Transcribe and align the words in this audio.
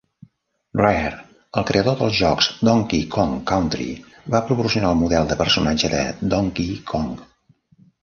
Rare, 0.79 1.11
el 1.61 1.67
creador 1.71 1.99
dels 1.99 2.15
jocs 2.21 2.49
"Donkey 2.69 3.05
Kong 3.17 3.37
Country", 3.53 3.87
va 4.37 4.43
proporcionar 4.51 4.93
el 4.97 5.01
model 5.05 5.33
de 5.35 5.41
personatge 5.47 5.97
de 5.97 6.05
Donkey 6.37 6.85
Kong. 6.95 7.19